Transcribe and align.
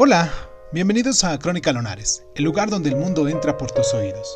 Hola, 0.00 0.32
bienvenidos 0.72 1.24
a 1.24 1.36
Crónica 1.40 1.72
Lonares, 1.72 2.22
el 2.36 2.44
lugar 2.44 2.70
donde 2.70 2.88
el 2.88 2.94
mundo 2.94 3.26
entra 3.26 3.58
por 3.58 3.72
tus 3.72 3.92
oídos. 3.94 4.32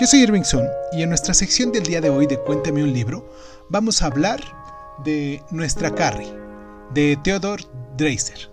Yo 0.00 0.08
soy 0.08 0.22
Irving 0.22 0.42
Sun 0.42 0.66
y 0.90 1.04
en 1.04 1.08
nuestra 1.10 1.32
sección 1.34 1.70
del 1.70 1.84
día 1.84 2.00
de 2.00 2.10
hoy 2.10 2.26
de 2.26 2.36
Cuéntame 2.36 2.82
un 2.82 2.92
libro 2.92 3.32
vamos 3.68 4.02
a 4.02 4.06
hablar 4.06 4.40
de 5.04 5.40
Nuestra 5.52 5.94
Carrie, 5.94 6.34
de 6.94 7.16
Theodore 7.22 7.62
Dreiser. 7.96 8.50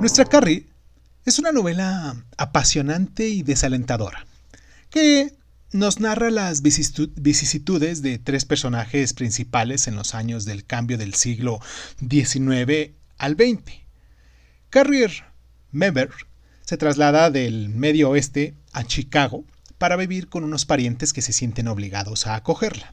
Nuestra 0.00 0.24
Carrie 0.24 0.66
es 1.26 1.38
una 1.38 1.52
novela 1.52 2.16
apasionante 2.38 3.28
y 3.28 3.44
desalentadora, 3.44 4.26
que 4.90 5.32
nos 5.72 6.00
narra 6.00 6.30
las 6.30 6.62
vicisitudes 6.62 8.02
de 8.02 8.18
tres 8.18 8.44
personajes 8.44 9.12
principales 9.12 9.86
en 9.86 9.94
los 9.94 10.14
años 10.14 10.44
del 10.44 10.64
cambio 10.64 10.98
del 10.98 11.14
siglo 11.14 11.60
XIX 11.98 12.90
al 13.18 13.34
XX. 13.34 13.62
Carrier 14.68 15.24
Member 15.70 16.10
se 16.64 16.76
traslada 16.76 17.30
del 17.30 17.68
medio 17.68 18.10
oeste 18.10 18.54
a 18.72 18.84
Chicago 18.84 19.44
para 19.78 19.96
vivir 19.96 20.28
con 20.28 20.44
unos 20.44 20.66
parientes 20.66 21.12
que 21.12 21.22
se 21.22 21.32
sienten 21.32 21.68
obligados 21.68 22.26
a 22.26 22.34
acogerla. 22.34 22.92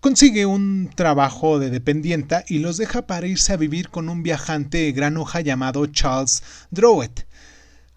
Consigue 0.00 0.44
un 0.44 0.90
trabajo 0.94 1.58
de 1.58 1.70
dependienta 1.70 2.44
y 2.46 2.58
los 2.58 2.76
deja 2.76 3.06
para 3.06 3.26
irse 3.26 3.54
a 3.54 3.56
vivir 3.56 3.88
con 3.88 4.10
un 4.10 4.22
viajante 4.22 4.92
gran 4.92 5.16
hoja 5.16 5.40
llamado 5.40 5.86
Charles 5.86 6.42
Drowett. 6.70 7.26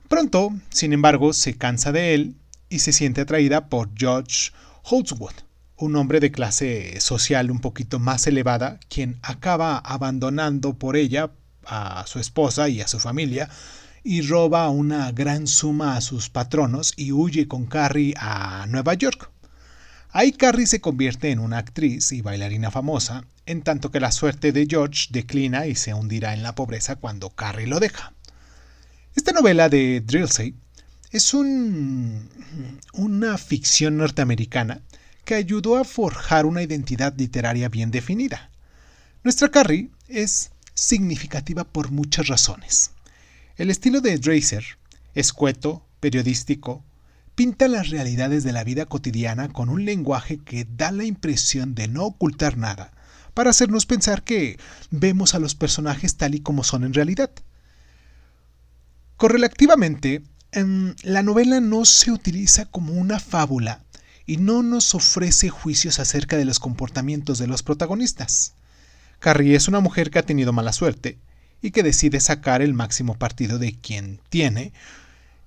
Pronto, 0.08 0.54
sin 0.70 0.94
embargo, 0.94 1.34
se 1.34 1.58
cansa 1.58 1.92
de 1.92 2.14
él 2.14 2.36
y 2.70 2.80
se 2.80 2.94
siente 2.94 3.22
atraída 3.22 3.70
por 3.70 3.90
George 3.96 4.52
Holtzwood, 4.84 5.34
un 5.78 5.96
hombre 5.96 6.20
de 6.20 6.32
clase 6.32 7.00
social 7.00 7.52
un 7.52 7.60
poquito 7.60 8.00
más 8.00 8.26
elevada, 8.28 8.80
quien 8.90 9.20
acaba 9.22 9.78
abandonando 9.78 10.74
por 10.74 10.96
ella 10.96 11.32
a 11.66 12.06
su 12.08 12.20
esposa 12.20 12.70
y 12.70 12.82
a 12.82 12.88
su 12.88 13.00
familia 13.00 13.50
y 14.04 14.22
roba 14.22 14.70
una 14.70 15.12
gran 15.12 15.48
suma 15.48 15.98
a 15.98 16.02
sus 16.02 16.30
patronos 16.30 16.94
y 16.96 17.12
huye 17.12 17.48
con 17.48 17.66
Carrie 17.66 18.14
a 18.18 18.66
Nueva 18.70 18.94
York. 18.94 19.30
Ahí 20.12 20.32
Carrie 20.32 20.66
se 20.66 20.80
convierte 20.80 21.32
en 21.32 21.40
una 21.40 21.58
actriz 21.58 22.14
y 22.14 22.22
bailarina 22.22 22.72
famosa, 22.72 23.26
en 23.46 23.62
tanto 23.62 23.92
que 23.92 24.00
la 24.00 24.12
suerte 24.12 24.54
de 24.54 24.66
George 24.68 25.08
declina 25.10 25.68
y 25.68 25.76
se 25.76 25.94
hundirá 25.94 26.34
en 26.34 26.42
la 26.42 26.56
pobreza 26.56 26.96
cuando 26.96 27.30
Carrie 27.30 27.68
lo 27.68 27.80
deja. 27.80 28.14
Esta 29.16 29.34
novela 29.34 29.68
de 29.68 30.02
Drillsey 30.02 30.56
es 31.12 31.34
un, 31.34 32.30
una 32.94 33.38
ficción 33.38 33.98
norteamericana 33.98 34.82
que 35.26 35.36
ayudó 35.36 35.78
a 35.78 35.84
forjar 35.84 36.46
una 36.46 36.64
identidad 36.64 37.14
literaria 37.18 37.70
bien 37.70 37.92
definida. 37.92 38.50
Nuestra 39.24 39.50
Carrie 39.50 39.90
es 40.08 40.52
significativa 40.74 41.64
por 41.64 41.92
muchas 41.92 42.28
razones. 42.28 42.92
El 43.58 43.70
estilo 43.70 44.02
de 44.02 44.18
Dreiser, 44.18 44.64
escueto, 45.16 45.86
periodístico, 46.00 46.84
pinta 47.36 47.68
las 47.68 47.90
realidades 47.90 48.44
de 48.44 48.54
la 48.54 48.64
vida 48.64 48.86
cotidiana 48.86 49.50
con 49.50 49.70
un 49.70 49.86
lenguaje 49.86 50.38
que 50.38 50.66
da 50.66 50.92
la 50.92 51.04
impresión 51.04 51.76
de 51.76 51.88
no 51.88 52.06
ocultar 52.06 52.58
nada, 52.58 52.94
para 53.34 53.52
hacernos 53.52 53.86
pensar 53.86 54.24
que 54.24 54.58
vemos 54.90 55.36
a 55.36 55.40
los 55.40 55.56
personajes 55.56 56.18
tal 56.18 56.36
y 56.36 56.40
como 56.40 56.64
son 56.64 56.84
en 56.84 56.94
realidad. 56.94 57.30
Correlativamente, 59.18 60.24
la 60.52 61.24
novela 61.24 61.60
no 61.60 61.86
se 61.86 62.12
utiliza 62.12 62.66
como 62.66 62.94
una 62.94 63.20
fábula 63.20 63.84
y 64.26 64.38
no 64.38 64.64
nos 64.64 64.96
ofrece 64.96 65.50
juicios 65.50 66.00
acerca 66.00 66.38
de 66.38 66.46
los 66.46 66.60
comportamientos 66.60 67.40
de 67.40 67.48
los 67.48 67.64
protagonistas. 67.64 68.54
Carrie 69.20 69.56
es 69.56 69.68
una 69.68 69.80
mujer 69.80 70.12
que 70.12 70.20
ha 70.20 70.26
tenido 70.26 70.54
mala 70.54 70.74
suerte 70.74 71.18
y 71.62 71.72
que 71.72 71.84
decide 71.84 72.20
sacar 72.20 72.62
el 72.62 72.74
máximo 72.74 73.18
partido 73.18 73.58
de 73.58 73.74
quien 73.74 74.20
tiene 74.30 74.74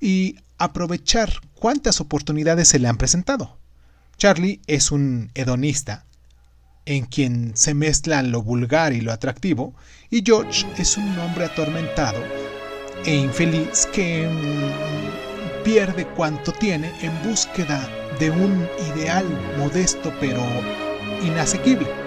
y 0.00 0.36
aprovechar 0.58 1.32
cuantas 1.54 2.00
oportunidades 2.00 2.68
se 2.68 2.78
le 2.78 2.88
han 2.88 2.96
presentado. 2.96 3.58
Charlie 4.16 4.60
es 4.66 4.90
un 4.90 5.30
hedonista 5.34 6.04
en 6.84 7.06
quien 7.06 7.52
se 7.56 7.74
mezcla 7.74 8.22
lo 8.22 8.42
vulgar 8.42 8.92
y 8.92 9.00
lo 9.00 9.12
atractivo, 9.12 9.74
y 10.10 10.22
George 10.24 10.66
es 10.76 10.96
un 10.96 11.18
hombre 11.18 11.44
atormentado 11.44 12.49
e 13.04 13.14
infeliz 13.14 13.86
que 13.92 14.26
mm, 14.26 15.64
pierde 15.64 16.06
cuanto 16.16 16.52
tiene 16.52 16.92
en 17.02 17.12
búsqueda 17.22 17.88
de 18.18 18.30
un 18.30 18.68
ideal 18.94 19.26
modesto 19.58 20.12
pero 20.20 20.42
inasequible. 21.22 21.99